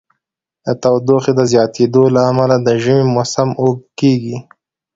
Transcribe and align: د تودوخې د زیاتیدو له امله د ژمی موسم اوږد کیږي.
د 0.65 0.67
تودوخې 0.81 1.31
د 1.35 1.41
زیاتیدو 1.51 2.03
له 2.15 2.21
امله 2.29 2.55
د 2.67 2.69
ژمی 2.83 3.05
موسم 3.15 3.49
اوږد 3.61 3.85
کیږي. 3.99 4.37